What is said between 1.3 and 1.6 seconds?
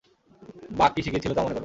তা মনে করো।